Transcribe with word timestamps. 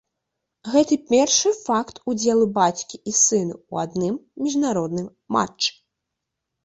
Гэта 0.75 0.95
першы 1.11 1.51
факт 1.67 2.01
удзелу 2.13 2.45
бацькі 2.59 2.95
і 3.13 3.15
сына 3.23 3.55
ў 3.71 3.75
адным 3.85 4.15
міжнародным 4.47 5.07
матчы. 5.37 5.71